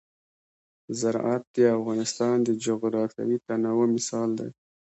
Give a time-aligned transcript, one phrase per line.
[0.99, 4.49] زراعت د افغانستان د جغرافیوي تنوع مثال دی.